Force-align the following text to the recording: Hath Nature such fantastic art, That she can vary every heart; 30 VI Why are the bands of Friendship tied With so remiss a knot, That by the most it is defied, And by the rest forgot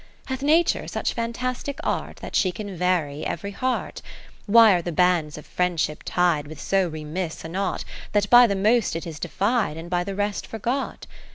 Hath 0.25 0.41
Nature 0.41 0.87
such 0.87 1.13
fantastic 1.13 1.79
art, 1.83 2.17
That 2.23 2.35
she 2.35 2.51
can 2.51 2.75
vary 2.75 3.23
every 3.23 3.51
heart; 3.51 4.01
30 4.47 4.47
VI 4.47 4.51
Why 4.51 4.73
are 4.73 4.81
the 4.81 4.91
bands 4.91 5.37
of 5.37 5.45
Friendship 5.45 6.01
tied 6.03 6.47
With 6.47 6.59
so 6.59 6.87
remiss 6.87 7.43
a 7.45 7.47
knot, 7.47 7.83
That 8.13 8.27
by 8.31 8.47
the 8.47 8.55
most 8.55 8.95
it 8.95 9.05
is 9.05 9.19
defied, 9.19 9.77
And 9.77 9.91
by 9.91 10.03
the 10.03 10.15
rest 10.15 10.47
forgot 10.47 11.05